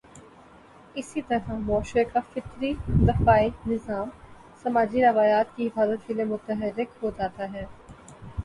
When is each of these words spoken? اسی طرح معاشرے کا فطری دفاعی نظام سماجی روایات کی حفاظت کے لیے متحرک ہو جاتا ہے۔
اسی 0.95 1.21
طرح 1.21 1.51
معاشرے 1.57 2.03
کا 2.03 2.19
فطری 2.33 2.73
دفاعی 3.07 3.49
نظام 3.67 4.09
سماجی 4.63 5.05
روایات 5.05 5.55
کی 5.55 5.67
حفاظت 5.67 6.07
کے 6.07 6.13
لیے 6.13 6.25
متحرک 6.25 7.03
ہو 7.03 7.11
جاتا 7.17 7.51
ہے۔ 7.53 7.65